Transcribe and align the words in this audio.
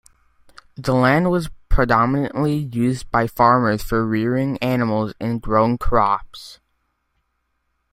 The 0.73 0.95
land 0.95 1.29
was 1.29 1.51
predominantly 1.69 2.55
used 2.55 3.11
by 3.11 3.27
farmers 3.27 3.83
for 3.83 4.03
rearing 4.03 4.57
animals 4.57 5.13
and 5.19 5.39
growing 5.39 5.77
crops. 5.77 6.59